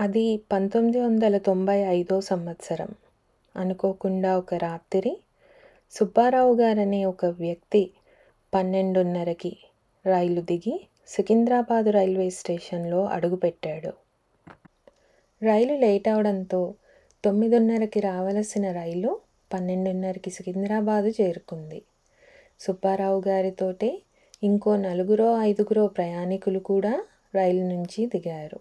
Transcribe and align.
అది 0.00 0.42
పంతొమ్మిది 0.52 1.00
వందల 1.00 1.38
తొంభై 1.38 1.78
ఐదో 1.78 2.20
సంవత్సరం. 2.20 2.90
అనుకోకుండా 3.56 4.36
ఒక 4.36 4.54
రాత్రి 4.54 5.12
సుబ్బారావు 5.92 6.54
గారనే 6.54 7.04
ఒక 7.04 7.24
వ్యక్తి 7.24 7.92
పన్నెండున్నరకి 8.54 9.56
రైలు 10.06 10.40
దిగి 10.40 10.88
సికింద్రాబాద్ 11.08 11.88
రైల్వే 11.88 12.30
స్టేషన్లో 12.30 13.04
అడుగుపెట్టాడు 13.06 13.92
రైలు 15.42 15.74
లేట్ 15.74 16.08
అవడంతో 16.08 16.74
తొమ్మిదిన్నరకి 17.24 18.00
రావలసిన 18.00 18.72
రైలు 18.72 19.20
పన్నెండున్నరకి 19.52 20.30
సికింద్రాబాదు 20.30 21.08
చేరుకుంది. 21.08 21.82
సుబ్బారావు 22.60 23.22
గారితోటే 23.28 23.90
ఇంకో 24.42 24.76
నలుగురో 24.76 25.38
ఐదుగురో 25.40 25.86
ప్రయాణికులు 25.86 26.58
కూడా 26.58 27.04
రైలు 27.34 27.62
నుంచి 27.64 28.06
దిగారు. 28.06 28.60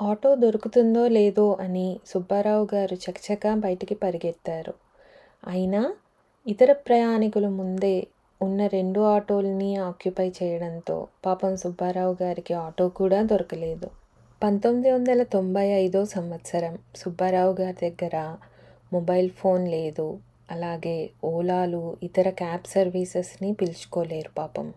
ఆటో 0.00 0.34
దొరుకుతుందో 0.34 1.08
లేదో 1.08 1.56
అని 1.60 2.00
సుబ్బారావు 2.06 2.68
గారు 2.74 2.94
చకచకా 2.94 3.54
బయటికి 3.54 3.94
పరిగెత్తారు. 3.94 4.74
అయినా 5.46 5.94
ఇతర 6.46 6.72
ప్రయాణికులు 6.72 7.48
ముందే 7.48 8.06
ఉన్న 8.42 8.66
రెండు 8.66 9.00
ఆటోల్ని 9.00 9.76
ఆక్యుపై 9.76 10.32
చేయడంతో 10.42 11.06
పాపం 11.26 11.56
సుబ్బారావు 11.56 12.16
గారికి 12.22 12.54
ఆటో 12.54 12.88
కూడా 12.88 13.22
దొరకలేదు. 13.22 13.90
పంతొమ్మిది 14.42 14.90
వందల 14.90 15.22
తొంభై 15.22 15.66
ఐదో 15.66 16.04
సంవత్సరం 16.04 16.78
సుబ్బారావు 16.96 17.56
గారి 17.60 17.90
దగ్గర 17.90 18.36
మొబైల్ 18.92 19.30
ఫోన్ 19.30 19.68
లేదు. 19.68 20.18
అలాగే 20.50 21.10
ఓలాలు 21.24 21.96
ఇతర 22.02 22.30
క్యాబ్ 22.30 22.64
సర్వీసెస్ని 22.66 23.52
పిలుచుకోలేరు 23.52 24.30
పాపం. 24.38 24.72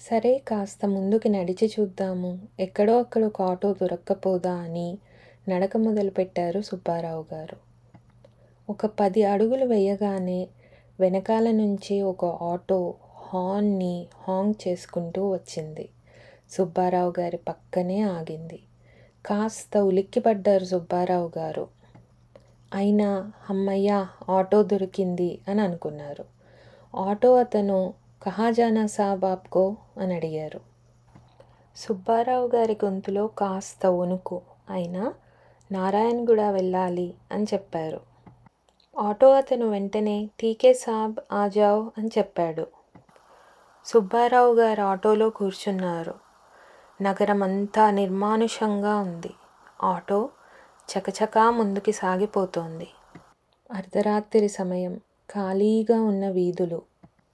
సరే 0.00 0.42
కాస్త 0.48 0.86
ముందుకి 0.86 1.28
నడిచి 1.28 1.70
చూద్దాము. 1.80 2.38
ఎక్కడో 2.60 2.98
అక్కడ 2.98 3.24
ఒక 3.24 3.42
ఆటో 3.42 3.72
దొరక్కపోదా 3.72 4.52
అని 4.52 4.98
నడక 5.48 5.76
మొదలుపెట్టారు 5.76 6.60
సుబ్బారావు 6.60 7.24
గారు. 7.34 7.56
ఒక 8.70 8.86
పది 8.86 9.24
అడుగులు 9.24 9.64
వేయగానే 9.64 10.48
వెనకాల 11.00 11.50
నుంచి 11.50 12.02
ఒక 12.02 12.24
ఆటో 12.24 12.94
హార్న్ని 13.16 14.06
హాంగ్ 14.28 14.68
చేసుకుంటూ 14.68 15.30
వచ్చింది. 15.30 15.88
సుబ్బారావు 16.50 17.12
గారి 17.20 17.36
పక్కనే 17.36 18.00
ఆగింది. 18.00 18.58
కాస్త 19.26 19.78
ఉలిక్కిపడ్డారు 19.78 20.64
సుబ్బారావు 20.64 21.32
గారు. 21.38 21.66
అయినా 22.74 23.32
అమ్మయ్య 23.50 24.06
ఆటో 24.30 24.62
దొరికింది 24.62 25.38
అని 25.48 25.60
అనుకున్నారు. 25.60 26.24
ఆటో 26.96 27.36
అతను 27.36 27.94
కహా 28.26 28.50
జానా 28.50 28.86
సాబ్ 28.86 29.24
ఆప్కో 29.24 29.76
అని 29.98 30.14
అడిగారు. 30.14 30.60
సుబ్బారావు 31.76 32.50
గారి 32.54 32.78
గొంతులో 32.84 33.26
కాస్త 33.26 33.86
వణుకు 33.86 34.42
అయినా 34.70 35.14
నారాయణగూడ 35.72 36.40
వెళ్ళాలి 36.40 37.14
అని 37.32 37.44
చెప్పారు. 37.44 38.00
ఆటో 38.98 39.32
అతను 39.32 39.66
వెంటనే 39.66 40.30
టీకే 40.40 40.72
సాబ్ 40.72 41.14
ఆజావ్ 41.32 41.90
అని 41.98 42.08
చెప్పాడు. 42.18 42.66
సుబ్బారావు 43.84 44.54
గారు 44.54 44.82
ఆటోలో 44.82 45.30
కూర్చున్నారు. 45.30 46.14
నగరం 47.02 47.42
అంతా 47.42 47.90
నిర్మానుషంగా 47.90 48.96
ఉంది. 48.98 49.34
ఆటో 49.82 50.30
చకచకా 50.98 51.50
ముందుకి 51.50 51.92
సాగిపోతోంది. 51.92 52.88
అర్ధరాత్రి 53.72 54.48
సమయం. 54.48 55.00
ఖాళీగా 55.30 56.02
ఉన్న 56.02 56.28
వీధులు. 56.28 56.82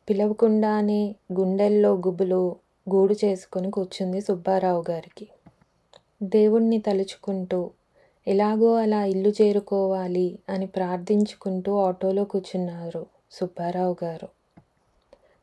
పిలవకుండానే 0.08 1.14
గుండెల్లో 1.32 1.92
గుబులు 1.94 2.56
గూడు 2.94 3.14
చేసుకుని 3.24 3.70
కూర్చుంది 3.70 4.20
సుబ్బారావు 4.20 4.84
గారికి. 4.90 5.28
దేవుణ్ణి 6.22 6.78
తలుచుకుంటూ 6.78 7.70
ఎలాగో 8.28 8.74
అలా 8.74 9.04
ఇల్లు 9.04 9.28
చేరుకోవాలి 9.28 10.38
అని 10.48 10.66
ప్రార్థించుకుంటూ 10.66 11.78
ఆటోలో 11.78 12.24
కూర్చున్నారు 12.24 13.06
సుబ్బారావు 13.32 13.96
గారు. 14.04 14.28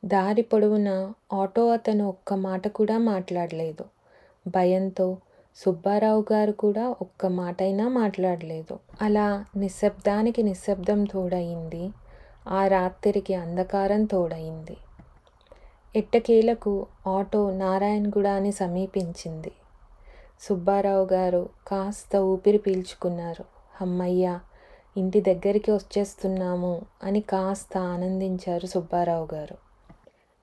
దారి 0.05 0.41
పొడవునా 0.41 1.13
ఆటో 1.33 1.69
అతను 1.69 2.09
ఒక్క 2.09 2.33
మాట 2.33 2.67
కూడా 2.67 2.97
మాట్లాడలేదు. 2.97 3.85
భయంతో 4.47 5.17
సుబ్బారావు 5.55 6.25
గారు 6.31 6.51
కూడా 6.51 6.95
ఒక్క 7.01 7.25
మాటైనా 7.25 7.87
మాట్లాడలేదు. 7.87 8.79
అలా 9.01 9.45
నిశ్శబ్దానికి 9.57 10.43
నిశ్శబ్దం 10.43 11.03
తోడయింది 11.03 11.89
ఆ 12.47 12.67
రాత్రికి 12.67 13.33
అంధకారం 13.33 14.05
తోడయింది. 14.05 14.77
ఎట్టకేలకు 15.95 16.87
ఆటో 17.07 17.51
నారాయణగూడని 17.51 18.51
సమీపించింది. 18.51 19.51
సుబ్బారావు 20.41 21.07
గారు 21.13 21.49
కాస్త 21.67 22.15
ఊపిరి 22.15 22.57
పీల్చుకున్నారు. 22.57 23.45
అమ్మయ్య 23.81 24.39
ఇంటి 24.97 25.21
దగ్గరికి 25.21 25.71
వచ్చేస్తున్నాము 25.71 26.81
అని 27.03 27.21
కాస్త 27.21 27.77
ఆనందించారు 27.77 28.65
సుబ్బారావు 28.65 29.27
గారు. 29.33 29.57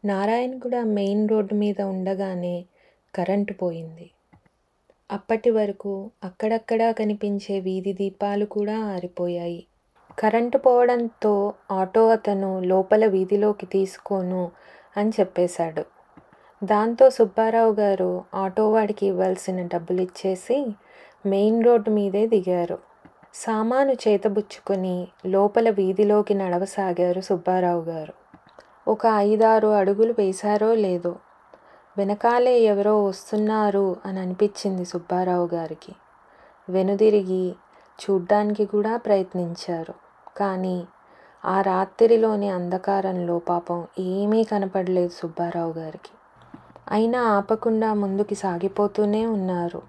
నారాయణగూడ 0.07 0.77
మెయిన్ 0.77 1.29
రోడ్డు 1.29 1.55
మీద 1.55 1.83
ఉండగానే 1.83 2.65
కరెంటు 3.15 3.53
పోయింది. 3.53 4.11
అప్పటి 5.11 5.51
వరకు 5.51 6.11
అక్కడక్కడా 6.25 6.93
కనిపించే 6.93 7.61
వీధి 7.61 7.93
దీపాలు 7.93 8.45
కూడా 8.45 8.79
ఆరిపోయాయి. 8.79 9.67
కరెంటు 10.19 10.59
పోవడంతో 10.59 11.55
ఆటో 11.71 12.09
అతను 12.09 12.61
లోపల 12.61 13.07
వీధిలోకి 13.07 13.67
తీసుకోను 13.67 14.51
అని 14.97 15.11
చెప్పేశాడు. 15.21 15.85
దాంతో 16.65 17.11
సుబ్బారావు 17.11 17.73
గారు 17.73 18.25
ఆటో 18.35 18.71
వాడికి 18.71 19.07
ఇవ్వాల్సిన 19.07 19.67
డబ్బులు 19.67 20.01
ఇచ్చేసి 20.01 20.67
మెయిన్ 21.27 21.65
రోడ్డు 21.65 21.91
మీదే 21.91 22.27
దిగారు. 22.27 22.79
సామాను 23.35 23.93
చేతబుచ్చుకొని 23.93 25.09
లోపల 25.27 25.71
వీధిలోకి 25.71 26.35
నడవసాగారు 26.35 27.21
సుబ్బారావు 27.21 27.83
గారు. 27.83 28.15
ఒక 28.89 29.07
ఐదారు 29.07 29.69
అడుగులు 29.69 30.15
వేశారో 30.19 30.75
లేదో 30.75 31.17
వెనకాలే 31.99 32.59
ఎవరో 32.61 33.05
వస్తున్నారు 33.05 33.97
అని 34.07 34.19
అనిపించింది 34.19 34.85
సుబ్బారావు 34.85 35.47
గారికి. 35.47 35.95
వెనుదిరిగి 36.69 37.55
చూడ్డానికి 37.99 38.65
కూడా 38.65 38.97
ప్రయత్నించారు. 38.97 40.06
కానీ 40.37 40.87
ఆ 41.45 41.61
రాత్రిలోని 41.61 42.51
అంధకారంలో 42.51 43.39
పాపం 43.39 43.87
ఏమీ 43.99 44.45
కనపడలేదు 44.45 45.09
సుబ్బారావు 45.09 45.73
గారికి. 45.73 46.13
అయినా 46.89 47.23
ఆపకుండా 47.29 47.95
ముందుకి 47.95 48.35
సాగిపోతూనే 48.35 49.27
ఉన్నారు. 49.27 49.83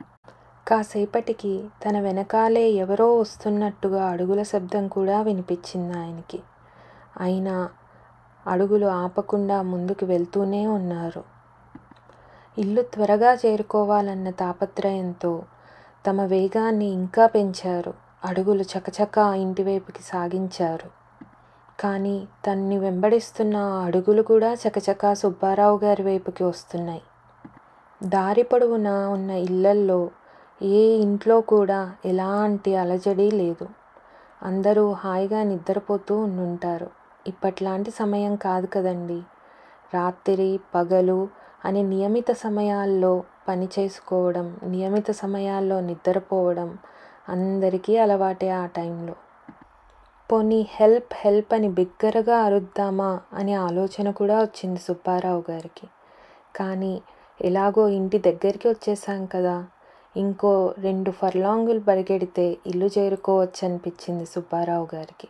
కాసేపటికి 0.68 1.70
తన 1.86 2.00
వెనకాలే 2.00 2.70
ఎవరో 2.70 3.20
వస్తున్నట్టుగా 3.20 4.10
అడుగుల 4.10 4.44
శబ్దం 4.44 4.88
కూడా 4.88 5.22
వినిపించింది 5.22 5.98
ఆయనకి. 5.98 6.40
అయినా 7.20 7.56
అడుగులు 8.46 8.86
ఆపకుండా 8.86 9.62
ముందుకు 9.62 10.06
వెళ్తూనే 10.06 10.68
ఉన్నారు. 10.68 11.24
ఇల్లు 12.58 12.82
త్వరగా 12.82 13.34
చేరుకోవాలన్న 13.34 14.30
తాపత్రయంతో 14.30 15.32
తమ 16.06 16.22
వేగాన్ని 16.26 16.86
ఇంకా 16.90 17.28
పెంచారు. 17.28 17.94
అడుగులు 18.28 18.64
చకచకా 18.64 19.34
ఇంటివైపుకి 19.36 20.04
సాగించారు. 20.04 20.90
కానీ 21.80 22.28
తన్ని 22.46 22.78
వెంబడిస్తున్న 22.78 23.58
ఆ 23.58 23.84
అడుగులు 23.86 24.22
కూడా 24.22 24.54
చకచకా 24.54 25.14
సుబ్బారావు 25.14 25.78
గారి 25.78 26.04
వైపుకి 26.04 26.44
వస్తున్నాయి. 26.44 27.04
దారి 28.02 28.44
పొడవునా 28.44 28.96
ఉన్న 29.10 29.32
ఇళ్ళల్లో 29.32 30.00
ఏ 30.62 30.82
ఇంట్లో 30.98 31.42
కూడా 31.42 31.80
ఎలాంటి 32.06 32.76
అలజడి 32.76 33.32
లేదు. 33.32 33.68
అందరూ 34.44 34.92
హాయిగా 34.92 35.44
నిద్రపోతూ 35.44 36.18
ఉండుంటారు. 36.18 36.88
ఇప్పట్లాంటి 37.28 37.92
సమయం 37.92 38.36
కాదు 38.36 38.66
కదండి. 38.66 39.20
రాత్రి 39.94 40.60
పగలు 40.76 41.28
అని 41.66 41.84
నియమిత 41.84 42.32
సమయాల్లో 42.32 43.14
పని 43.48 43.68
చేసుకోవడం 43.80 44.48
నియమిత 44.64 45.12
సమయాల్లో 45.12 45.78
నిద్రపోవడం 45.82 46.70
అందరికీ 47.28 47.98
అలవాటే 47.98 48.50
ఆ 48.50 48.66
టైంలో. 48.66 49.16
పోనీ 50.32 50.68
హెల్ప్ 50.70 51.14
హెల్ప్ 51.14 51.54
అని 51.54 51.70
బిగ్గరగా 51.70 52.38
అరుద్దామా 52.38 53.20
అనే 53.34 53.54
ఆలోచన 53.54 54.12
కూడా 54.12 54.42
వచ్చింది 54.42 54.80
సుబ్బారావు 54.80 55.44
గారికి. 55.52 55.88
కానీ 56.56 57.02
ఎలాగో 57.42 57.88
ఇంటి 57.88 58.18
దగ్గరికి 58.18 58.68
వచ్చేసాం 58.70 59.26
కదా. 59.26 59.68
ఇంకో 60.16 60.74
రెండు 60.78 61.12
ఫర్లాంగులు 61.12 61.80
పరిగెడితే 61.80 62.58
ఇల్లు 62.68 62.86
చేరుకోవచ్చు 62.86 63.68
అనిపించింది 63.68 64.26
సుబ్బారావు 64.26 64.88
గారికి. 64.96 65.28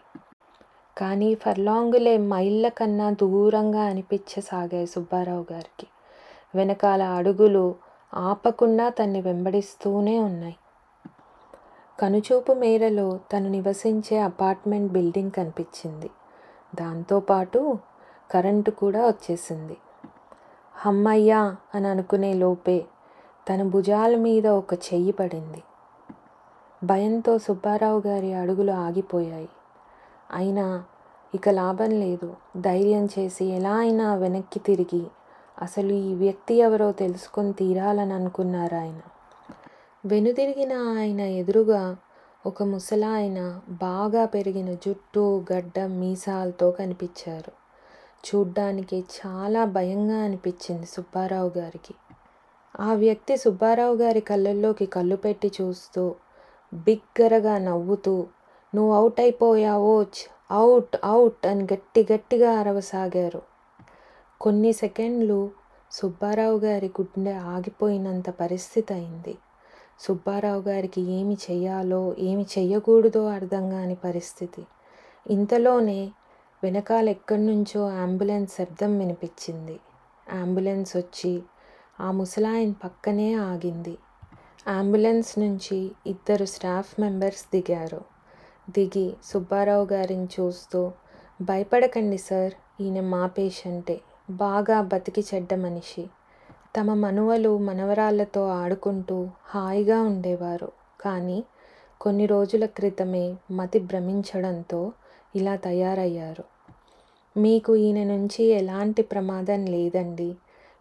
కానీ 0.97 1.35
ఫర్లాంగులే 1.35 2.17
మైళ్ళ 2.17 2.67
కన్నా 2.67 3.11
దూరంగా 3.11 3.81
అనిపించసాగాయి 3.81 4.87
సుబ్బారావు 4.87 5.45
గారికి. 5.53 5.87
వెనకాల 6.55 7.01
అడుగులు 7.03 7.75
ఆపకుండా 8.15 8.89
తన్ని 8.89 9.21
వెంబడిస్తూనే 9.21 10.19
ఉన్నాయి. 10.19 10.57
కనుచూపు 11.99 12.53
మేరలో 12.53 13.19
తను 13.33 13.49
నివసించే 13.49 14.19
అపార్ట్మెంట్ 14.19 14.93
బిల్డింగ్ 14.93 15.31
కనిపించింది. 15.31 16.09
దాంతోపాటు 16.75 17.77
కరెంటు 18.31 18.71
కూడా 18.71 19.07
వచ్చేసింది. 19.07 19.77
హమ్మయ్యా 20.75 21.55
అని 21.75 21.87
అనుకునే 21.87 22.33
లోపే 22.33 22.85
తన 23.49 23.63
భుజాల 23.63 24.15
మీద 24.15 24.47
ఒక 24.47 24.73
చెయ్యి 24.73 25.11
పడింది. 25.11 25.63
భయంతో 26.83 27.37
సుబ్బారావు 27.37 28.03
గారి 28.07 28.33
అడుగులు 28.33 28.71
ఆగిపోయాయి. 28.71 29.49
అయినా 30.33 30.83
ఇక 31.35 31.49
లాభం 31.49 31.89
లేదు. 31.89 32.35
ధైర్యం 32.57 33.05
చేసి 33.05 33.45
ఎలా 33.45 33.75
అయినా 33.75 34.15
వెనక్కి 34.15 34.59
తిరిగి 34.59 35.07
అసలు 35.61 35.93
ఈ 35.93 36.13
వ్యక్తి 36.13 36.55
ఎవరో 36.55 36.91
తెలుసుకొని 36.91 37.53
తీరాలని 37.53 38.13
అనుకున్నారు 38.13 38.75
ఆయన 38.75 38.99
వెనుదిరిగిన 40.09 40.73
ఆయన 40.73 41.19
ఎదురుగా 41.19 41.97
ఒక 42.45 42.63
ముసలాయన 42.63 43.61
బాగా 43.69 44.25
పెరిగిన 44.25 44.73
జుట్టు 44.73 45.45
గడ్డ 45.53 45.79
మీసాలతో 45.79 46.71
కనిపించారు. 46.71 47.51
చూడ్డానికి 48.25 49.05
చాలా 49.17 49.65
భయంగా 49.65 50.17
అనిపించింది 50.17 50.85
సుబ్బారావు 50.85 51.51
గారికి. 51.57 51.95
ఆ 52.79 52.93
వ్యక్తి 52.93 53.37
సుబ్బారావు 53.37 53.95
గారి 53.95 54.19
కళ్ళల్లోకి 54.19 54.85
కళ్ళు 54.85 55.15
పెట్టి 55.15 55.51
చూస్తూ 55.61 56.15
బిగ్గరగా 56.73 57.57
నవ్వుతూ 57.57 58.15
నువ్వు 58.75 58.93
అవుట్ 58.93 59.19
అయిపోయావో 59.19 60.05
అవుట్ 60.51 60.95
అవుట్ 61.03 61.47
అని 61.47 61.67
గట్టి 61.73 62.07
గట్టిగా 62.13 62.51
అరవసాగారు. 62.59 63.41
కొన్ని 64.41 64.73
సెకండ్లు 64.73 65.51
సుబ్బారావు 65.91 66.57
గారి 66.57 66.91
గుండె 67.01 67.33
ఆగిపోయినంత 67.33 68.29
పరిస్థితి 68.29 68.93
అయింది. 68.93 69.35
సుబ్బారావు 69.99 70.61
గారికి 70.61 71.01
ఏమి 71.01 71.37
చెయ్యాలో 71.51 72.15
ఏమి 72.19 72.45
చెయ్యకూడదో 72.57 73.25
అర్థం 73.27 73.69
కాని 73.69 73.95
పరిస్థితి. 73.95 74.63
ఇంతలోనే 75.29 76.11
వెనకాల 76.63 77.09
ఎక్కడి 77.09 77.45
నుంచో 77.45 77.87
అంబులెన్స్ 77.87 78.55
శబ్దం 78.55 78.97
వినిపించింది. 78.97 79.79
అంబులెన్స్ 80.31 80.97
వచ్చి 80.97 81.41
ఆ 81.99 82.11
ముసలాయన 82.11 82.71
పక్కనే 82.71 83.33
ఆగింది. 83.33 83.97
అంబులెన్స్ 84.67 85.39
నుంచి 85.39 85.91
ఇద్దరు 86.07 86.45
స్టాఫ్ 86.45 86.99
మెంబర్స్ 86.99 87.45
దిగారు. 87.53 88.01
దిగి 88.69 89.13
సుబ్బారావు 89.23 89.85
గారిని 89.85 90.25
చూస్తూ 90.25 90.91
భయపడకండి 91.41 92.17
సార్ 92.17 92.53
ఈయన 92.81 93.01
మా 93.01 93.27
పేషెంటే. 93.27 94.01
బాగా 94.29 94.81
బతికి 94.81 95.25
చెడ్డ 95.35 95.53
మనిషి. 95.53 96.09
తమ 96.77 96.93
మనువలు 96.93 97.57
మనవరాళ్ళతో 97.57 98.47
ఆడుకుంటూ 98.47 99.27
హాయిగా 99.45 100.01
ఉండేవారు. 100.01 100.71
కానీ 101.01 101.43
కొన్ని 102.01 102.25
రోజుల 102.25 102.65
క్రితమే 102.65 103.35
మతి 103.51 103.79
భ్రమించడంతో 103.79 104.91
ఇలా 105.35 105.55
తయారయ్యారు. 105.55 106.43
మీకు 107.39 107.75
ఈయన 107.75 108.03
నుంచి 108.03 108.45
ఎలాంటి 108.45 109.01
ప్రమాదం 109.01 109.65
లేదండి. 109.65 110.35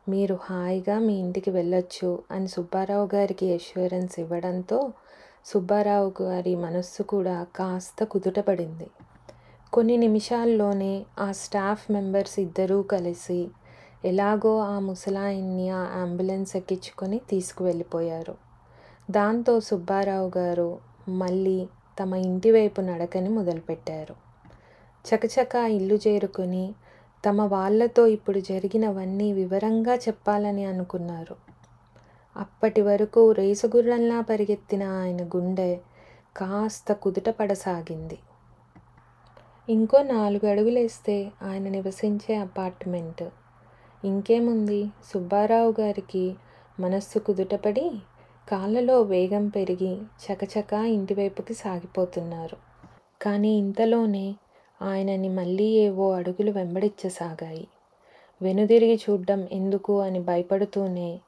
మీరు 0.09 0.39
హాయిగా 0.43 0.99
మీ 0.99 1.15
ఇంటికి 1.15 1.51
వెళ్ళొచ్చు 1.51 2.23
అని 2.31 2.49
సుబ్బారావు 2.49 3.09
గారికి 3.15 3.55
అష్యూరెన్స్ 3.55 4.21
ఇవ్వడంతో 4.21 4.93
సుబ్బారావు 5.47 6.23
గారి 6.23 6.57
మనస్సు 6.57 7.03
కూడా 7.03 7.47
కాస్త 7.57 8.05
కుదుటపడింది. 8.05 8.87
కొన్ని 9.73 9.97
నిమిషాల్లోనే 9.97 11.07
ఆ 11.19 11.33
స్టాఫ్ 11.33 11.93
మెంబర్స్ 11.93 12.41
ఇద్దరూ 12.41 12.83
కలిసి 12.83 13.49
ఎలాగో 14.07 14.53
ఆ 14.61 14.79
ముసలాయన్ని 14.79 15.67
ఆ 15.71 15.83
అంబులెన్స్ 16.03 16.53
ఎక్కించుకొని 16.57 17.19
తీసుకువెళ్ళిపోయారు. 17.31 18.35
దాంతో 19.11 19.61
సుబ్బారావు 19.61 20.29
గారు 20.39 20.69
మళ్ళీ 21.09 21.59
తమ 22.01 22.15
ఇంటి 22.15 22.51
వైపు 22.51 22.81
నడకని 22.81 23.29
మొదలుపెట్టారు. 23.29 24.15
చకచక 25.05 25.55
ఇల్లు 25.57 25.99
చేరుకొని 26.07 26.65
తమ 27.25 27.43
వాళ్ళతో 27.47 28.03
ఇప్పుడు 28.07 28.41
జరిగినవన్నీ 28.41 29.33
వివరంగా 29.33 29.95
చెప్పాలని 29.97 30.65
అనుకున్నారు. 30.65 31.37
అప్పటి 32.37 32.83
వరకు 32.83 33.21
రేసుగుర్రంలా 33.33 34.21
పరిగెత్తిన 34.21 34.85
ఆయన 35.01 35.23
గుండె 35.25 35.71
కాస్త 36.37 36.93
కుదుట 36.93 37.29
పడసాగింది 37.31 38.19
ఇంకో 39.69 39.99
నాలుగు 40.03 40.47
అడుగులేస్తే 40.47 41.17
ఆయన 41.43 41.67
నివసించే 41.69 42.35
అపార్ట్మెంట్ 42.37 43.25
ఇంకేముంది? 44.05 44.91
సుబ్బారావు 45.15 45.75
గారికి 45.81 46.35
మనస్సు 46.81 47.19
కుదుటపడి 47.19 47.91
కాళ్ళలో 48.49 49.03
వేగం 49.03 49.49
పెరిగి 49.49 49.97
చకచకా 49.97 50.85
ఇంటివైపుకి 50.85 51.55
సాగిపోతున్నారు. 51.55 52.57
కానీ 53.23 53.59
ఇంతలోనే 53.59 54.35
ఆయనని 54.83 55.29
మళ్ళీ 55.29 55.65
ఏవో 55.65 56.13
అడుగులు 56.13 56.51
వెంబడించసాగాయి. 56.51 57.69
వెనుదిరిగి 58.43 59.01
చూడ్డం 59.11 59.49
ఎందుకు 59.53 60.01
అని 60.01 60.21
భయపడుతూనే 60.21 61.21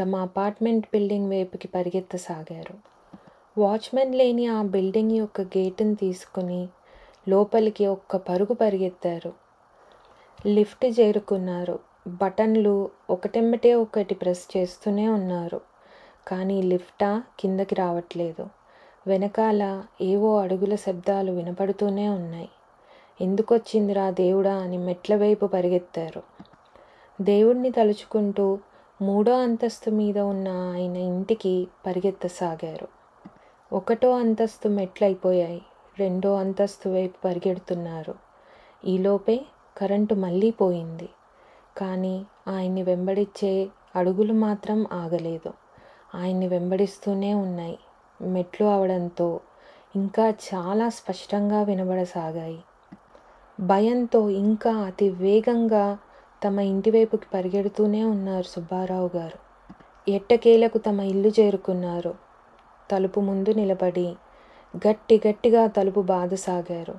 తమ 0.00 0.16
అపార్ట్మెంట్ 0.16 0.86
బిల్డింగ్ 0.86 1.28
వైపుకి 1.28 1.68
పరిగెత్తసాగారు. 1.68 2.90
వాచ్మెన్ 3.60 4.14
లేని 4.14 4.46
ఆ 4.46 4.62
బిల్డింగ్ 4.62 5.10
యొక్క 5.10 5.40
గేటును 5.40 5.94
తీసుకుని 5.94 6.68
లోపలికి 7.28 7.86
ఒక్క 7.86 8.16
పరుగు 8.16 8.52
పరిగెత్తారు. 8.52 9.32
లిఫ్ట్ 10.46 11.00
చేరుకున్నారు. 11.00 11.89
బటన్లు 12.06 12.90
ఒకటెమ్మటే 13.10 13.74
ఒకటి 13.74 14.14
ప్రెస్ 14.14 14.56
చేస్తూనే 14.56 15.08
ఉన్నారు. 15.08 15.60
కానీ 16.28 16.62
లిఫ్టా 16.62 17.22
కిందకి 17.40 17.74
రావట్లేదు. 17.74 18.46
వెనకాల 19.06 19.84
ఏవో 20.00 20.38
అడుగుల 20.38 20.74
శబ్దాలు 20.74 21.32
వినపడుతూనే 21.32 22.08
ఉన్నాయి. 22.08 22.48
ఎందుకొచ్చిందిరా 23.20 24.10
దేవుడా 24.10 24.54
అని 24.54 24.78
మెట్ల 24.78 25.16
వైపు 25.16 25.46
పరిగెత్తారు. 25.46 26.22
దేవుణ్ణి 27.20 27.70
తలుచుకుంటూ 27.70 28.58
మూడో 29.02 29.40
అంతస్తు 29.42 29.90
మీద 29.90 30.18
ఉన్న 30.18 30.48
ఆయన 30.48 30.96
ఇంటికి 30.96 31.68
పరిగెత్తసాగారు. 31.86 32.88
ఒకటో 33.72 34.10
అంతస్తు 34.10 34.68
మెట్లయిపోయాయి. 34.68 35.62
రెండో 35.98 36.34
అంతస్తు 36.34 36.88
వైపు 36.88 37.14
పరిగెడుతున్నారు. 37.24 38.14
ఈలోపే 38.84 39.40
కరెంటు 39.76 40.14
మళ్ళీ 40.14 40.50
పోయింది. 40.50 41.08
కానీ 41.78 42.26
ఆయన్ని 42.48 42.82
వెంబడించే 42.82 43.68
అడుగులు 43.96 44.32
మాత్రం 44.32 44.86
ఆగలేదు. 44.92 45.52
ఆయన్ని 46.14 46.48
వెంబడిస్తూనే 46.48 47.34
ఉన్నాయి. 47.34 47.78
మెట్లు 48.22 48.66
అవడంతో 48.66 49.40
ఇంకా 49.96 50.28
చాలా 50.28 50.88
స్పష్టంగా 50.88 51.62
వినబడసాగాయి. 51.62 52.58
భయంతో 53.60 54.30
ఇంకా 54.30 54.72
అతి 54.72 55.10
వేగంగా 55.10 55.98
తమ 56.44 56.60
ఇంటివైపుకి 56.60 57.26
పరిగెడుతూనే 57.34 58.04
ఉన్నారు 58.04 58.44
సుబ్బారావు 58.44 59.10
గారు. 59.16 59.50
ఎట్టకేలకు 60.10 60.78
తమ 60.78 61.00
ఇల్లు 61.00 61.28
చేరుకున్నారు. 61.28 62.14
తలుపు 62.90 63.20
ముందు 63.20 63.50
నిలబడి 63.50 64.16
గట్టి 64.76 65.20
గట్టిగా 65.28 65.66
తలుపు 65.66 66.00
బాధసాగారు. 66.00 66.94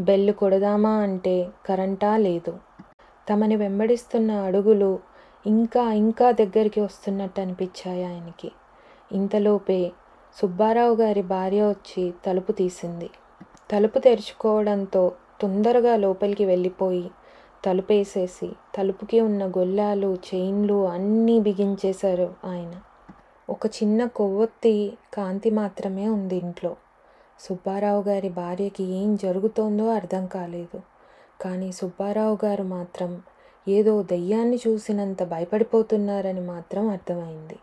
బెల్లు 0.00 0.32
కొడదామా 0.32 0.90
అంటే 0.90 1.48
కరెంటా 1.66 2.16
లేదు. 2.16 2.67
తమని 3.28 3.56
వెంబడిస్తున్న 3.56 4.30
అడుగులు 4.30 4.98
ఇంకా 5.46 5.92
ఇంకా 5.92 6.30
దగ్గరికి 6.30 6.80
వస్తున్నట్టు 6.80 7.40
అనిపించాయి 7.40 8.04
ఆయనకి. 8.04 8.52
ఇంతలోపే 9.12 9.92
సుబ్బారావు 10.42 10.96
గారి 10.96 11.22
భార్య 11.22 11.62
వచ్చి 11.62 12.14
తలుపు 12.26 12.52
తీసింది. 12.52 13.10
తలుపు 13.70 13.98
తెరుచుకోవడంతో 13.98 15.12
తొందరగా 15.40 15.96
లోపలికి 15.96 16.44
వెళ్ళిపోయి 16.44 17.10
తలుపేసేసి 17.64 18.48
తలుపుకి 18.76 19.20
ఉన్న 19.20 19.46
గొల్లాలు 19.46 20.18
చైన్లు 20.34 20.88
అన్నీ 20.88 21.40
బిగించేశారు 21.40 22.34
ఆయన. 22.44 22.74
ఒక 23.50 23.66
చిన్న 23.66 24.06
కొవ్వొత్తి 24.06 24.92
కాంతి 25.14 25.50
మాత్రమే 25.50 26.08
ఉంది 26.08 26.36
ఇంట్లో. 26.36 26.76
సుబ్బారావు 27.40 28.02
గారి 28.02 28.28
భార్యకి 28.28 28.84
ఏం 28.84 29.16
జరుగుతోందో 29.16 29.90
అర్థం 29.90 30.26
కాలేదు. 30.26 30.80
కానీ 31.40 31.72
సుబ్బారావు 31.72 32.38
గారు 32.44 32.62
మాత్రం 32.62 33.22
ఏదో 33.68 34.02
దయ్యాన్ని 34.02 34.58
చూసినంత 34.68 35.22
భయపడిపోతున్నారని 35.22 36.40
మాత్రం 36.40 36.88
అర్థమైంది. 36.88 37.56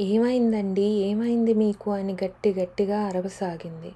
ఏమైందండి? 0.00 0.82
ఏమైంది 0.82 1.54
మీకు? 1.54 1.90
అని 1.90 2.16
గట్టి 2.24 2.54
గట్టిగా 2.54 3.00
అరవసాగింది. 3.00 3.92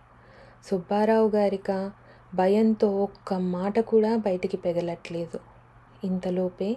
సుబ్బారావు 0.65 1.29
గారిక 1.29 1.91
భయంతో 2.35 3.03
ఒక్క 3.03 3.35
మాట 3.35 3.81
కూడా 3.81 4.17
బయటికి 4.17 4.57
పెగలట్లేదు. 4.57 5.41
ఇంతలోపే 6.05 6.77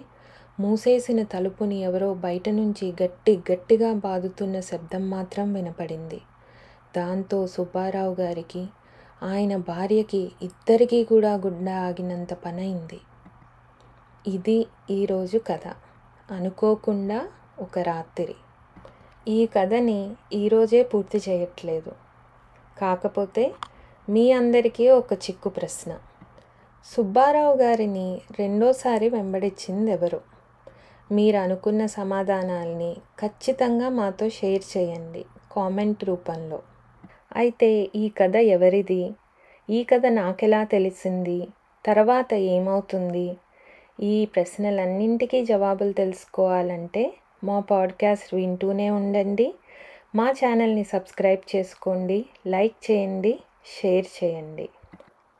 మూసేసిన 0.60 1.22
తలుపుని 1.22 1.76
ఎవరో 1.76 2.14
బయట 2.14 2.48
నుంచి 2.48 2.94
గట్టి 3.02 3.40
గట్టిగా 3.52 3.92
బాదుతున్న 3.92 4.60
శబ్దం 4.60 5.10
మాత్రం 5.10 5.52
వినపడింది. 5.52 6.20
దాంతో 6.96 7.46
సుబ్బారావు 7.46 8.14
గారికి 8.14 8.66
ఆయన 9.22 9.56
భార్యకి 9.56 10.32
ఇద్దరికీ 10.42 11.04
కూడా 11.04 11.34
గుండె 11.34 11.72
ఆగినంత 11.72 12.34
పనైంది 12.34 13.00
ఇది 14.26 14.66
ఈరోజు 14.90 15.38
కథ. 15.38 15.74
అనుకోకుండా 16.30 17.28
ఒక 17.58 17.78
రాత్రి. 17.78 18.34
ఈ 19.28 19.46
కథని 19.46 20.14
ఈరోజే 20.32 20.82
పూర్తి 20.82 21.22
చేయట్లేదు. 21.28 21.92
కాకపోతే 22.78 23.54
మీ 24.08 24.32
అందరికీ 24.32 24.88
ఒక 24.88 25.12
చిక్కు 25.12 25.48
ప్రశ్న. 25.48 25.98
సుబ్బారావు 26.84 27.56
గారిని 27.56 28.20
రెండోసారి 28.38 29.08
వెంబడించింది 29.08 29.90
ఎవరు? 29.90 30.20
మీరు 31.12 31.36
అనుకున్న 31.36 31.86
సమాధానాల్ని 31.86 32.96
ఖచ్చితంగా 33.20 33.88
మాతో 33.88 34.28
షేర్ 34.28 34.76
చేయండి 34.76 35.24
కామెంట్ 35.52 36.04
రూపంలో. 36.04 36.62
అయితే 37.36 37.88
ఈ 37.96 38.08
కథ 38.08 38.36
ఎవరిది? 38.36 39.12
ఈ 39.70 39.84
కథ 39.84 40.02
నాకెలా 40.08 40.64
తెలిసింది? 40.64 41.48
తర్వాత 41.86 42.34
ఏమవుతుంది? 42.34 43.36
ఈ 44.02 44.26
ప్రశ్నలన్నింటికీ 44.26 45.44
జవాబులు 45.44 45.92
తెలుసుకోవాలంటే 45.92 47.14
మా 47.44 47.60
పాడ్కాస్ట్ 47.60 48.34
వింటూనే 48.34 48.90
ఉండండి. 48.90 49.54
మా 50.14 50.30
ఛానల్ని 50.30 50.84
సబ్స్క్రైబ్ 50.84 51.56
చేసుకోండి 51.56 52.26
లైక్ 52.46 52.90
చేయండి 52.90 53.38
షేర్ 53.80 54.06
చేయండి. 54.24 54.68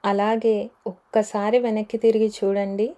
అలాగే 0.05 0.71
ఒక్కసారి 0.87 1.59
వెనక్కి 1.59 1.99
తిరిగి 1.99 2.33
చూడండి. 2.45 2.95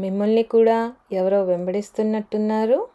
మిమ్మల్ని 0.00 0.42
కూడా 0.42 0.92
ఎవరో 1.12 1.44
వెంబడిస్తున్నట్టున్నారు. 1.44 2.88